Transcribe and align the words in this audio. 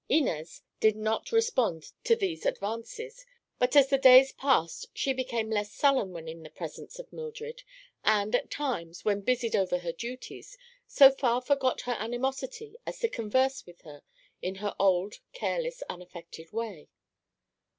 Inez 0.09 0.63
did 0.79 0.95
not 0.95 1.31
respond 1.31 1.91
to 2.05 2.15
these 2.15 2.43
advances, 2.47 3.23
but 3.59 3.75
as 3.75 3.89
the 3.89 3.99
days 3.99 4.31
passed 4.31 4.87
she 4.95 5.13
became 5.13 5.51
less 5.51 5.71
sullen 5.71 6.09
when 6.11 6.27
in 6.27 6.41
the 6.41 6.49
presence 6.49 6.97
of 6.97 7.13
Mildred, 7.13 7.61
and 8.03 8.35
at 8.35 8.49
times, 8.49 9.05
when 9.05 9.21
busied 9.21 9.55
over 9.55 9.77
her 9.77 9.91
duties, 9.91 10.57
so 10.87 11.11
far 11.11 11.39
forgot 11.39 11.81
her 11.81 11.97
animosity 11.99 12.75
as 12.87 12.97
to 13.01 13.09
converse 13.09 13.67
with 13.67 13.81
her 13.83 14.01
in 14.41 14.55
her 14.55 14.75
old 14.79 15.19
careless, 15.33 15.83
unaffected 15.87 16.51
way. 16.51 16.89